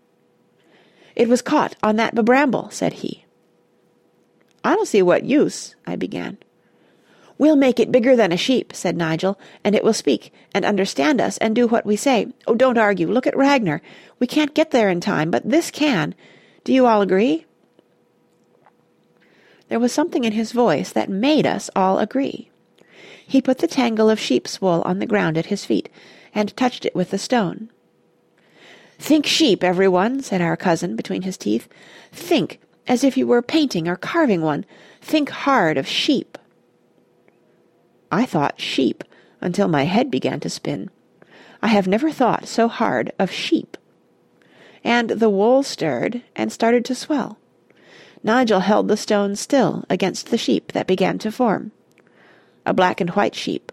"It 1.15 1.27
was 1.27 1.41
caught 1.41 1.75
on 1.81 1.95
that 1.95 2.13
bramble," 2.13 2.69
said 2.69 2.93
he. 2.93 3.25
"I 4.63 4.75
don't 4.75 4.87
see 4.87 5.01
what 5.01 5.23
use," 5.23 5.75
I 5.87 5.95
began. 5.95 6.37
"We'll 7.39 7.55
make 7.55 7.79
it 7.79 7.91
bigger 7.91 8.15
than 8.15 8.31
a 8.31 8.37
sheep," 8.37 8.71
said 8.71 8.95
Nigel, 8.95 9.39
"and 9.63 9.73
it 9.73 9.83
will 9.83 9.93
speak 9.93 10.31
and 10.53 10.63
understand 10.63 11.19
us 11.19 11.39
and 11.39 11.55
do 11.55 11.65
what 11.65 11.87
we 11.87 11.95
say. 11.95 12.27
Oh, 12.45 12.53
don't 12.53 12.77
argue. 12.77 13.07
Look 13.07 13.25
at 13.25 13.35
Ragnar. 13.35 13.81
We 14.19 14.27
can't 14.27 14.53
get 14.53 14.69
there 14.69 14.89
in 14.89 14.99
time, 15.01 15.31
but 15.31 15.49
this 15.49 15.71
can. 15.71 16.13
Do 16.63 16.71
you 16.71 16.85
all 16.85 17.01
agree?" 17.01 17.46
There 19.69 19.79
was 19.79 19.91
something 19.91 20.23
in 20.23 20.33
his 20.33 20.51
voice 20.51 20.91
that 20.91 21.09
made 21.09 21.45
us 21.45 21.69
all 21.75 21.99
agree. 21.99 22.49
He 23.25 23.41
put 23.41 23.57
the 23.57 23.67
tangle 23.67 24.09
of 24.09 24.19
sheep's 24.19 24.61
wool 24.61 24.81
on 24.85 24.99
the 24.99 25.05
ground 25.05 25.37
at 25.37 25.47
his 25.47 25.65
feet 25.65 25.89
and 26.33 26.55
touched 26.55 26.85
it 26.85 26.95
with 26.95 27.11
the 27.11 27.17
stone. 27.17 27.69
"Think 28.97 29.25
sheep, 29.25 29.63
every 29.63 29.87
one," 29.87 30.21
said 30.21 30.41
our 30.41 30.55
cousin 30.55 30.95
between 30.95 31.23
his 31.23 31.37
teeth. 31.37 31.67
"Think, 32.11 32.59
as 32.87 33.03
if 33.03 33.17
you 33.17 33.27
were 33.27 33.41
painting 33.41 33.87
or 33.87 33.97
carving 33.97 34.41
one. 34.41 34.65
Think 35.01 35.29
hard 35.29 35.77
of 35.77 35.87
sheep." 35.87 36.37
I 38.11 38.25
thought 38.25 38.61
sheep 38.61 39.03
until 39.41 39.67
my 39.67 39.83
head 39.83 40.09
began 40.09 40.39
to 40.39 40.49
spin. 40.49 40.89
I 41.61 41.67
have 41.67 41.87
never 41.87 42.11
thought 42.11 42.47
so 42.47 42.69
hard 42.69 43.11
of 43.19 43.31
sheep. 43.31 43.75
And 44.83 45.09
the 45.09 45.29
wool 45.29 45.63
stirred 45.63 46.21
and 46.35 46.51
started 46.51 46.85
to 46.85 46.95
swell. 46.95 47.37
Nigel 48.23 48.61
held 48.61 48.87
the 48.87 48.97
stone 48.97 49.35
still 49.35 49.85
against 49.89 50.29
the 50.29 50.37
sheep 50.37 50.71
that 50.73 50.87
began 50.87 51.17
to 51.19 51.31
form. 51.31 51.71
A 52.65 52.73
black 52.73 52.99
and 53.01 53.11
white 53.11 53.35
sheep. 53.35 53.71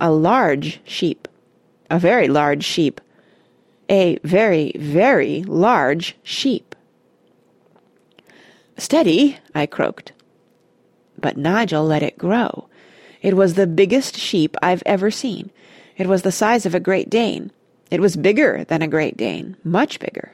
A 0.00 0.10
large 0.10 0.80
sheep 0.84 1.28
a 1.92 1.98
very 1.98 2.26
large 2.26 2.64
sheep, 2.64 3.02
a 3.90 4.18
very, 4.24 4.72
very 4.78 5.42
large 5.42 6.16
sheep. 6.22 6.74
"Steady!" 8.78 9.36
I 9.54 9.66
croaked. 9.66 10.12
But 11.20 11.36
Nigel 11.36 11.84
let 11.84 12.02
it 12.02 12.16
grow. 12.16 12.66
It 13.20 13.36
was 13.36 13.54
the 13.54 13.66
biggest 13.66 14.16
sheep 14.16 14.56
I've 14.62 14.82
ever 14.86 15.10
seen. 15.10 15.50
It 15.98 16.06
was 16.06 16.22
the 16.22 16.32
size 16.32 16.64
of 16.64 16.74
a 16.74 16.80
Great 16.80 17.10
Dane. 17.10 17.50
It 17.90 18.00
was 18.00 18.16
bigger 18.16 18.64
than 18.64 18.80
a 18.80 18.88
Great 18.88 19.18
Dane, 19.18 19.58
much 19.62 20.00
bigger. 20.00 20.32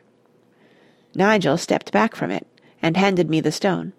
Nigel 1.17 1.57
stepped 1.57 1.91
back 1.91 2.15
from 2.15 2.31
it 2.31 2.47
and 2.81 2.97
handed 2.97 3.29
me 3.29 3.41
the 3.41 3.53
stone. 3.53 3.93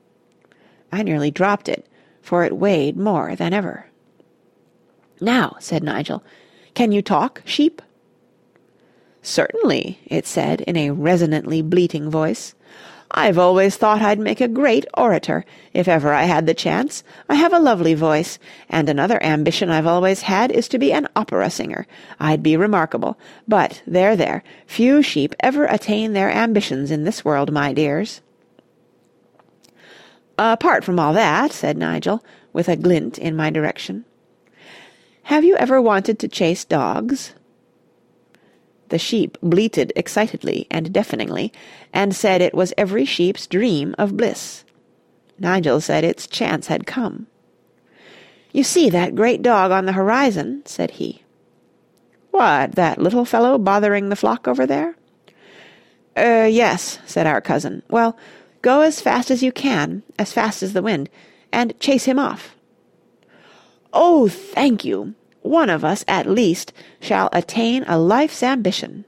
I 0.92 1.04
nearly 1.04 1.32
dropped 1.32 1.70
it, 1.70 1.86
for 2.22 2.44
it 2.44 2.58
weighed 2.58 2.98
more 2.98 3.36
than 3.36 3.54
ever. 3.54 3.88
"Now," 5.22 5.56
said 5.60 5.84
Nigel. 5.84 6.24
Can 6.74 6.92
you 6.92 7.02
talk, 7.02 7.42
sheep?" 7.46 7.82
"Certainly," 9.22 10.00
it 10.06 10.26
said 10.26 10.62
in 10.62 10.78
a 10.78 10.92
resonantly 10.92 11.62
bleating 11.62 12.10
voice. 12.10 12.56
"I've 13.12 13.38
always 13.38 13.76
thought 13.76 14.02
I'd 14.02 14.20
make 14.20 14.40
a 14.40 14.48
great 14.48 14.86
orator, 14.96 15.44
if 15.74 15.88
ever 15.88 16.14
I 16.14 16.24
had 16.24 16.46
the 16.46 16.54
chance. 16.54 17.04
I 17.28 17.36
have 17.36 17.52
a 17.52 17.60
lovely 17.60 17.96
voice, 17.96 18.40
and 18.70 18.88
another 18.88 19.22
ambition 19.24 19.70
I've 19.70 19.88
always 19.88 20.22
had 20.22 20.52
is 20.52 20.68
to 20.70 20.80
be 20.80 20.94
an 20.94 21.08
opera 21.16 21.50
singer. 21.50 21.86
I'd 22.20 22.44
be 22.44 22.56
remarkable. 22.56 23.18
But 23.48 23.82
there, 23.86 24.16
there, 24.16 24.44
few 24.68 25.02
sheep 25.02 25.36
ever 25.40 25.66
attain 25.66 26.14
their 26.14 26.30
ambitions 26.32 26.92
in 26.92 27.04
this 27.04 27.26
world, 27.26 27.52
my 27.52 27.74
dears." 27.74 28.22
"Apart 30.42 30.86
from 30.86 31.02
all 31.02 31.12
that," 31.16 31.52
said 31.52 31.78
Nigel, 31.78 32.24
with 32.54 32.70
a 32.70 32.78
glint 32.78 33.18
in 33.18 33.36
my 33.36 33.50
direction. 33.50 34.06
Have 35.24 35.44
you 35.44 35.58
ever 35.58 35.82
wanted 35.82 36.18
to 36.20 36.30
chase 36.30 36.64
dogs?" 36.64 37.34
The 38.88 38.98
sheep 38.98 39.38
bleated 39.44 39.92
excitedly 39.98 40.66
and 40.72 40.94
deafeningly, 40.94 41.52
and 41.92 42.16
said 42.16 42.42
it 42.42 42.54
was 42.54 42.74
every 42.78 43.04
sheep's 43.04 43.48
dream 43.48 43.94
of 43.98 44.16
bliss. 44.16 44.64
Nigel 45.38 45.82
said 45.82 46.06
its 46.06 46.26
chance 46.26 46.68
had 46.68 46.88
come. 46.88 47.28
"You 48.54 48.64
see 48.64 48.90
that 48.90 49.16
great 49.16 49.42
dog 49.42 49.72
on 49.72 49.88
the 49.88 49.92
horizon?" 49.92 50.62
said 50.64 50.92
he. 50.92 51.22
"What, 52.32 52.76
that 52.76 52.98
little 52.98 53.26
fellow 53.26 53.58
bothering 53.58 54.08
the 54.08 54.16
flock 54.16 54.48
over 54.48 54.66
there?" 54.66 54.96
"Er, 56.18 56.48
yes," 56.48 57.00
said 57.06 57.28
our 57.28 57.42
cousin. 57.42 57.84
"Well, 57.90 58.18
go 58.62 58.82
as 58.82 59.02
fast 59.02 59.32
as 59.32 59.44
you 59.44 59.52
can, 59.52 60.04
as 60.18 60.34
fast 60.34 60.62
as 60.64 60.74
the 60.74 60.82
wind, 60.82 61.10
and 61.52 61.80
chase 61.80 62.06
him 62.06 62.20
off." 62.20 62.56
"Oh, 63.94 64.28
thank 64.28 64.86
you! 64.86 65.16
one 65.42 65.70
of 65.70 65.86
us, 65.86 66.04
at 66.08 66.30
least, 66.30 66.74
shall 67.00 67.30
attain 67.32 67.84
a 67.88 67.98
life's 67.98 68.44
ambition." 68.44 69.06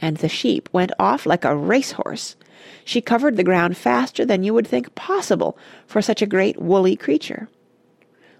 And 0.00 0.16
the 0.16 0.28
sheep 0.28 0.68
went 0.72 0.92
off 0.98 1.26
like 1.26 1.44
a 1.44 1.54
racehorse. 1.54 2.36
She 2.84 3.00
covered 3.00 3.36
the 3.36 3.44
ground 3.44 3.76
faster 3.76 4.24
than 4.24 4.42
you 4.42 4.54
would 4.54 4.66
think 4.66 4.94
possible 4.94 5.56
for 5.86 6.00
such 6.00 6.22
a 6.22 6.26
great 6.26 6.60
woolly 6.60 6.96
creature. 6.96 7.48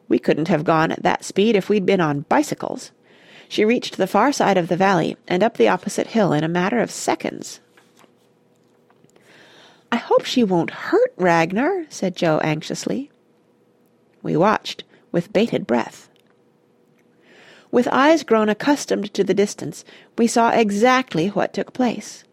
We 0.09 0.19
couldn't 0.19 0.49
have 0.49 0.65
gone 0.65 0.91
at 0.91 1.03
that 1.03 1.25
speed 1.25 1.55
if 1.55 1.69
we'd 1.69 1.87
been 1.87 2.01
on 2.01 2.27
bicycles. 2.29 2.91
She 3.49 3.65
reached 3.65 3.97
the 3.97 4.07
far 4.07 4.33
side 4.33 4.57
of 4.59 4.69
the 4.69 4.77
valley 4.77 5.17
and 5.29 5.43
up 5.43 5.57
the 5.57 5.69
opposite 5.69 6.09
hill 6.09 6.33
in 6.33 6.45
a 6.45 6.49
matter 6.49 6.81
of 6.81 6.91
seconds. 6.91 7.61
"I 9.93 9.97
hope 9.97 10.25
she 10.25 10.45
won't 10.45 10.71
hurt 10.71 11.13
Ragnar," 11.17 11.87
said 11.89 12.17
Joe 12.17 12.39
anxiously. 12.39 13.11
We 14.23 14.37
watched 14.37 14.85
with 15.13 15.33
bated 15.33 15.67
breath. 15.67 16.09
With 17.73 17.89
eyes 17.93 18.23
grown 18.23 18.49
accustomed 18.49 19.15
to 19.15 19.23
the 19.23 19.35
distance, 19.35 19.85
we 20.19 20.27
saw 20.27 20.51
exactly 20.51 21.29
what 21.29 21.53
took 21.53 21.73
place. 21.73 22.25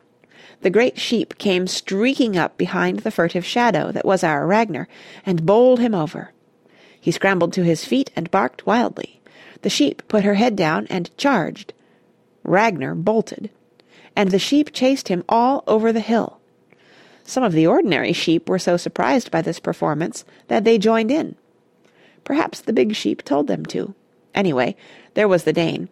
The 0.62 0.70
great 0.72 0.98
sheep 0.98 1.38
came 1.38 1.68
streaking 1.68 2.36
up 2.36 2.58
behind 2.58 3.00
the 3.00 3.12
furtive 3.12 3.46
shadow 3.46 3.92
that 3.92 4.06
was 4.06 4.24
our 4.24 4.48
Ragnar, 4.48 4.88
and 5.26 5.46
bowled 5.46 5.80
him 5.80 5.94
over. 5.94 6.34
He 7.00 7.12
scrambled 7.12 7.54
to 7.54 7.64
his 7.64 7.86
feet 7.86 8.12
and 8.16 8.32
barked 8.32 8.66
wildly. 8.66 9.22
The 9.62 9.70
sheep 9.70 10.02
put 10.08 10.24
her 10.24 10.34
head 10.34 10.56
down 10.56 10.88
and 10.90 11.16
charged. 11.18 11.74
Ragnar 12.44 12.96
bolted. 12.96 13.52
And 14.16 14.32
the 14.32 14.40
sheep 14.40 14.74
chased 14.74 15.10
him 15.10 15.24
all 15.30 15.64
over 15.68 15.94
the 15.94 16.00
hill. 16.00 16.37
Some 17.28 17.44
of 17.44 17.52
the 17.52 17.68
ordinary 17.68 18.14
sheep 18.14 18.48
were 18.48 18.58
so 18.58 18.78
surprised 18.78 19.32
by 19.32 19.42
this 19.42 19.60
performance 19.60 20.24
that 20.48 20.64
they 20.64 20.78
joined 20.78 21.12
in. 21.12 21.36
Perhaps 22.24 22.62
the 22.62 22.72
big 22.72 22.96
sheep 22.96 23.22
told 23.22 23.48
them 23.48 23.66
to. 23.66 23.94
Anyway, 24.34 24.78
there 25.14 25.28
was 25.28 25.44
the 25.44 25.52
Dane. 25.52 25.90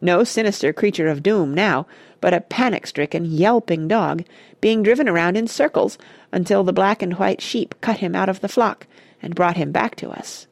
No 0.00 0.24
sinister 0.24 0.72
creature 0.72 1.06
of 1.06 1.22
doom 1.22 1.54
now, 1.54 1.86
but 2.20 2.34
a 2.34 2.40
panic-stricken, 2.40 3.26
yelping 3.26 3.86
dog, 3.86 4.24
being 4.60 4.82
driven 4.82 5.08
around 5.08 5.36
in 5.36 5.46
circles 5.46 5.98
until 6.32 6.64
the 6.64 6.72
black 6.72 7.00
and 7.00 7.16
white 7.16 7.40
sheep 7.40 7.76
cut 7.80 7.98
him 7.98 8.16
out 8.16 8.28
of 8.28 8.40
the 8.40 8.48
flock 8.48 8.88
and 9.22 9.36
brought 9.36 9.56
him 9.56 9.70
back 9.70 9.94
to 9.94 10.10
us. 10.10 10.48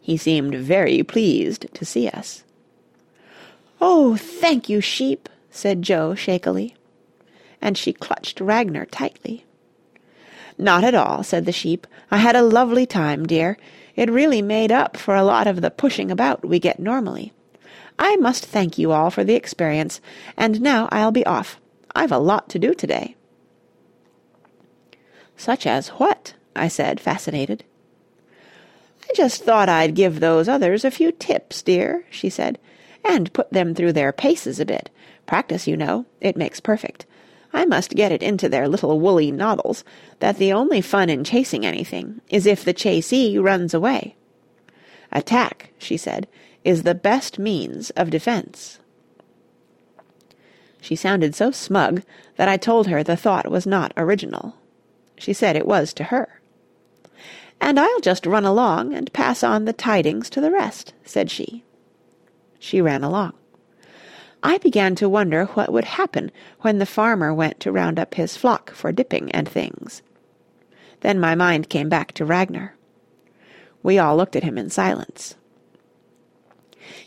He 0.00 0.16
seemed 0.16 0.54
very 0.54 1.02
pleased 1.02 1.66
to 1.74 1.84
see 1.84 2.08
us. 2.08 2.44
"Oh, 3.80 4.14
thank 4.14 4.68
you, 4.68 4.80
sheep," 4.80 5.28
said 5.50 5.82
Joe 5.82 6.14
shakily. 6.14 6.76
And 7.62 7.78
she 7.78 7.92
clutched 7.92 8.40
Ragnar 8.40 8.84
tightly. 8.86 9.44
"Not 10.58 10.82
at 10.82 10.94
all," 10.94 11.22
said 11.22 11.46
the 11.46 11.52
sheep. 11.52 11.86
"I 12.10 12.18
had 12.18 12.36
a 12.36 12.42
lovely 12.42 12.86
time, 12.86 13.24
dear. 13.24 13.56
It 13.94 14.10
really 14.10 14.42
made 14.42 14.72
up 14.72 14.96
for 14.96 15.14
a 15.14 15.22
lot 15.22 15.46
of 15.46 15.60
the 15.60 15.70
pushing 15.70 16.10
about 16.10 16.44
we 16.44 16.58
get 16.58 16.80
normally. 16.80 17.32
I 17.98 18.16
must 18.16 18.44
thank 18.44 18.78
you 18.78 18.90
all 18.90 19.10
for 19.10 19.22
the 19.22 19.36
experience, 19.36 20.00
and 20.36 20.60
now 20.60 20.88
I'll 20.90 21.12
be 21.12 21.24
off. 21.24 21.60
I've 21.94 22.10
a 22.10 22.18
lot 22.18 22.48
to 22.50 22.58
do 22.58 22.74
today." 22.74 23.14
"Such 25.36 25.66
as 25.66 25.88
what?" 25.88 26.34
I 26.56 26.68
said, 26.68 26.98
fascinated. 27.00 27.64
"I 29.08 29.12
just 29.14 29.44
thought 29.44 29.68
I'd 29.68 29.94
give 29.94 30.18
those 30.18 30.48
others 30.48 30.84
a 30.84 30.90
few 30.90 31.12
tips, 31.12 31.62
dear," 31.62 32.04
she 32.10 32.28
said, 32.28 32.58
"and 33.04 33.32
put 33.32 33.52
them 33.52 33.74
through 33.74 33.92
their 33.92 34.12
paces 34.12 34.58
a 34.58 34.64
bit. 34.64 34.90
Practice, 35.26 35.66
you 35.66 35.76
know. 35.76 36.06
It 36.20 36.36
makes 36.36 36.60
perfect. 36.60 37.06
I 37.52 37.64
must 37.66 37.94
get 37.94 38.12
it 38.12 38.22
into 38.22 38.48
their 38.48 38.68
little 38.68 38.98
woolly 38.98 39.30
noddles 39.30 39.84
that 40.20 40.38
the 40.38 40.52
only 40.52 40.80
fun 40.80 41.10
in 41.10 41.24
chasing 41.24 41.66
anything 41.66 42.20
is 42.28 42.46
if 42.46 42.64
the 42.64 42.74
chasee 42.74 43.38
runs 43.38 43.74
away. 43.74 44.16
Attack, 45.10 45.72
she 45.78 45.96
said, 45.96 46.26
is 46.64 46.82
the 46.82 46.94
best 46.94 47.38
means 47.38 47.90
of 47.90 48.10
defence. 48.10 48.78
She 50.80 50.96
sounded 50.96 51.34
so 51.34 51.50
smug 51.50 52.02
that 52.36 52.48
I 52.48 52.56
told 52.56 52.88
her 52.88 53.02
the 53.02 53.16
thought 53.16 53.50
was 53.50 53.66
not 53.66 53.92
original. 53.96 54.56
She 55.16 55.32
said 55.32 55.54
it 55.54 55.66
was 55.66 55.92
to 55.94 56.04
her. 56.04 56.40
And 57.60 57.78
I'll 57.78 58.00
just 58.00 58.26
run 58.26 58.44
along 58.44 58.92
and 58.92 59.12
pass 59.12 59.44
on 59.44 59.64
the 59.64 59.72
tidings 59.72 60.28
to 60.30 60.40
the 60.40 60.50
rest, 60.50 60.94
said 61.04 61.30
she. 61.30 61.62
She 62.58 62.80
ran 62.80 63.04
along. 63.04 63.34
I 64.42 64.58
began 64.58 64.94
to 64.96 65.08
wonder 65.08 65.46
what 65.46 65.72
would 65.72 65.84
happen 65.84 66.32
when 66.60 66.78
the 66.78 66.86
farmer 66.86 67.32
went 67.32 67.60
to 67.60 67.72
round 67.72 67.98
up 67.98 68.14
his 68.14 68.36
flock 68.36 68.72
for 68.72 68.90
dipping 68.90 69.30
and 69.30 69.48
things. 69.48 70.02
Then 71.00 71.20
my 71.20 71.34
mind 71.34 71.68
came 71.68 71.88
back 71.88 72.12
to 72.12 72.24
Ragnar. 72.24 72.74
We 73.82 73.98
all 73.98 74.16
looked 74.16 74.36
at 74.36 74.44
him 74.44 74.58
in 74.58 74.70
silence. 74.70 75.36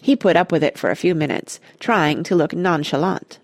He 0.02 0.16
put 0.16 0.38
up 0.38 0.52
with 0.52 0.64
it 0.64 0.78
for 0.78 0.90
a 0.90 0.96
few 0.96 1.16
minutes, 1.16 1.60
trying 1.80 2.24
to 2.24 2.36
look 2.36 2.54
nonchalant. 2.54 3.40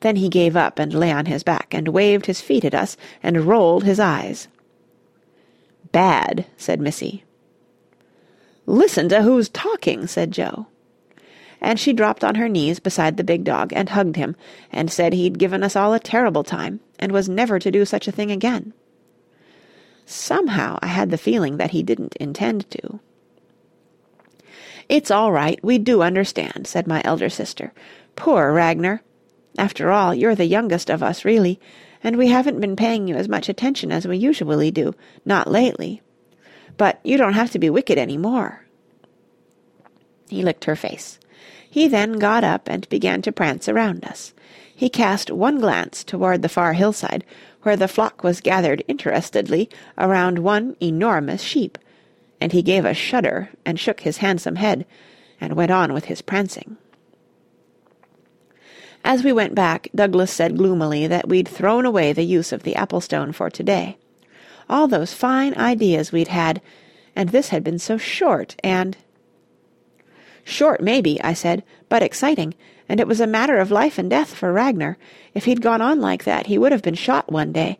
Then 0.00 0.16
he 0.16 0.28
gave 0.28 0.56
up 0.56 0.78
and 0.78 0.92
lay 0.92 1.12
on 1.12 1.26
his 1.26 1.42
back, 1.42 1.72
and 1.72 1.88
waved 1.88 2.26
his 2.26 2.40
feet 2.40 2.64
at 2.64 2.74
us, 2.74 2.96
and 3.22 3.44
rolled 3.44 3.84
his 3.84 4.00
eyes. 4.00 4.48
"Bad," 5.92 6.46
said 6.56 6.80
Missy. 6.80 7.24
"Listen 8.66 9.08
to 9.10 9.22
who's 9.22 9.48
talking," 9.48 10.06
said 10.06 10.32
Joe. 10.32 10.66
And 11.60 11.78
she 11.78 11.92
dropped 11.92 12.24
on 12.24 12.36
her 12.36 12.48
knees 12.48 12.80
beside 12.80 13.16
the 13.16 13.24
big 13.24 13.44
dog 13.44 13.72
and 13.74 13.88
hugged 13.88 14.16
him, 14.16 14.34
and 14.72 14.90
said 14.90 15.12
he'd 15.12 15.38
given 15.38 15.62
us 15.62 15.76
all 15.76 15.92
a 15.92 16.00
terrible 16.00 16.42
time, 16.42 16.80
and 16.98 17.12
was 17.12 17.28
never 17.28 17.58
to 17.58 17.70
do 17.70 17.84
such 17.84 18.08
a 18.08 18.12
thing 18.12 18.30
again. 18.30 18.72
Somehow 20.06 20.78
I 20.82 20.86
had 20.86 21.10
the 21.10 21.18
feeling 21.18 21.58
that 21.58 21.72
he 21.72 21.82
didn't 21.82 22.16
intend 22.16 22.68
to. 22.70 23.00
"It's 24.88 25.10
all 25.10 25.30
right, 25.30 25.62
we 25.62 25.78
do 25.78 26.02
understand," 26.02 26.66
said 26.66 26.86
my 26.86 27.02
elder 27.04 27.28
sister. 27.28 27.72
"Poor 28.16 28.52
Ragnar! 28.52 29.02
After 29.58 29.90
all, 29.90 30.14
you're 30.14 30.34
the 30.34 30.46
youngest 30.46 30.90
of 30.90 31.02
us, 31.02 31.24
really, 31.24 31.60
and 32.02 32.16
we 32.16 32.28
haven't 32.28 32.60
been 32.60 32.74
paying 32.74 33.06
you 33.06 33.16
as 33.16 33.28
much 33.28 33.48
attention 33.48 33.92
as 33.92 34.08
we 34.08 34.16
usually 34.16 34.70
do, 34.70 34.94
not 35.24 35.50
lately. 35.50 36.02
But 36.76 36.98
you 37.04 37.18
don't 37.18 37.34
have 37.34 37.50
to 37.52 37.58
be 37.58 37.68
wicked 37.68 37.98
any 37.98 38.16
more." 38.16 38.64
He 40.28 40.42
licked 40.42 40.64
her 40.64 40.76
face. 40.76 41.18
He 41.70 41.86
then 41.86 42.14
got 42.14 42.42
up 42.42 42.68
and 42.68 42.88
began 42.88 43.22
to 43.22 43.32
prance 43.32 43.68
around 43.68 44.04
us. 44.04 44.34
He 44.74 44.90
cast 44.90 45.30
one 45.30 45.60
glance 45.60 46.02
toward 46.02 46.42
the 46.42 46.48
far 46.48 46.72
hillside, 46.72 47.24
where 47.62 47.76
the 47.76 47.86
flock 47.86 48.24
was 48.24 48.40
gathered 48.40 48.82
interestedly 48.88 49.70
around 49.96 50.40
one 50.40 50.76
enormous 50.80 51.42
sheep, 51.42 51.78
and 52.40 52.52
he 52.52 52.62
gave 52.62 52.84
a 52.84 52.94
shudder 52.94 53.50
and 53.64 53.78
shook 53.78 54.00
his 54.00 54.16
handsome 54.16 54.56
head, 54.56 54.84
and 55.40 55.52
went 55.52 55.70
on 55.70 55.92
with 55.92 56.06
his 56.06 56.22
prancing. 56.22 56.76
As 59.04 59.22
we 59.22 59.32
went 59.32 59.54
back, 59.54 59.88
Douglas 59.94 60.32
said 60.32 60.58
gloomily 60.58 61.06
that 61.06 61.28
we'd 61.28 61.48
thrown 61.48 61.86
away 61.86 62.12
the 62.12 62.24
use 62.24 62.52
of 62.52 62.64
the 62.64 62.74
apple-stone 62.74 63.32
for 63.32 63.48
to-day. 63.48 63.96
All 64.68 64.88
those 64.88 65.14
fine 65.14 65.54
ideas 65.54 66.12
we'd 66.12 66.28
had, 66.28 66.60
and 67.14 67.28
this 67.28 67.50
had 67.50 67.62
been 67.62 67.78
so 67.78 67.96
short 67.96 68.56
and... 68.64 68.96
Short, 70.50 70.80
maybe, 70.80 71.22
I 71.22 71.32
said, 71.32 71.62
but 71.88 72.02
exciting, 72.02 72.54
and 72.88 72.98
it 72.98 73.06
was 73.06 73.20
a 73.20 73.26
matter 73.26 73.58
of 73.58 73.70
life 73.70 73.98
and 73.98 74.10
death 74.10 74.34
for 74.34 74.52
Ragnar. 74.52 74.98
If 75.32 75.44
he'd 75.44 75.62
gone 75.62 75.80
on 75.80 76.00
like 76.00 76.24
that, 76.24 76.48
he 76.48 76.58
would 76.58 76.72
have 76.72 76.82
been 76.82 76.96
shot 76.96 77.30
one 77.30 77.52
day. 77.52 77.78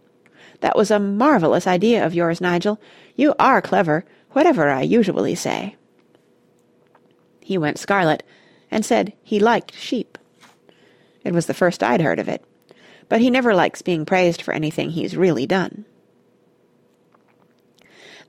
That 0.61 0.77
was 0.77 0.93
a 0.93 1.01
marvellous 1.01 1.67
idea 1.67 2.07
of 2.07 2.15
yours, 2.15 2.41
Nigel. 2.41 2.81
You 3.17 3.35
are 3.41 3.61
clever, 3.61 4.05
whatever 4.31 4.71
I 4.71 4.83
usually 4.83 5.35
say. 5.35 5.75
He 7.41 7.59
went 7.59 7.77
scarlet, 7.77 8.23
and 8.71 8.85
said 8.85 9.15
he 9.25 9.41
liked 9.41 9.75
sheep. 9.75 10.17
It 11.25 11.33
was 11.33 11.47
the 11.47 11.55
first 11.55 11.83
I'd 11.83 12.01
heard 12.01 12.21
of 12.21 12.29
it. 12.29 12.45
But 13.09 13.21
he 13.21 13.31
never 13.31 13.53
likes 13.53 13.83
being 13.83 14.07
praised 14.07 14.41
for 14.43 14.55
anything 14.55 14.91
he's 14.91 15.17
really 15.17 15.45
done. 15.45 15.87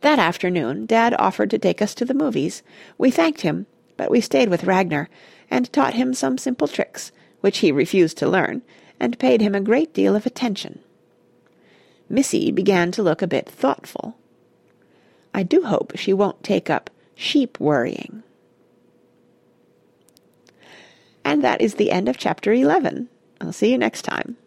That 0.02 0.18
afternoon 0.18 0.88
Dad 0.88 1.14
offered 1.20 1.52
to 1.52 1.60
take 1.60 1.80
us 1.80 1.94
to 1.94 2.06
the 2.06 2.16
movies. 2.16 2.64
We 2.98 3.12
thanked 3.12 3.42
him, 3.42 3.68
but 3.98 4.12
we 4.12 4.22
stayed 4.22 4.50
with 4.50 4.64
Ragnar, 4.64 5.10
and 5.50 5.72
taught 5.72 5.94
him 5.94 6.14
some 6.14 6.38
simple 6.38 6.68
tricks, 6.68 7.12
which 7.42 7.60
he 7.60 7.72
refused 7.72 8.18
to 8.18 8.30
learn, 8.30 8.62
and 9.00 9.20
paid 9.20 9.42
him 9.42 9.56
a 9.56 9.62
great 9.62 9.94
deal 9.94 10.16
of 10.16 10.26
attention. 10.26 10.80
Missy 12.10 12.52
began 12.52 12.92
to 12.92 13.04
look 13.04 13.22
a 13.22 13.28
bit 13.28 13.48
thoughtful. 13.48 14.18
I 15.34 15.44
do 15.44 15.64
hope 15.64 15.94
she 15.96 16.14
won't 16.14 16.44
take 16.44 16.70
up 16.70 16.90
sheep 17.16 17.60
worrying. 17.60 18.24
And 21.24 21.44
that 21.44 21.62
is 21.62 21.76
the 21.76 21.92
end 21.92 22.10
of 22.10 22.18
chapter 22.18 22.52
11. 22.52 23.08
I'll 23.40 23.54
see 23.54 23.72
you 23.72 23.78
next 23.78 24.02
time. 24.04 24.38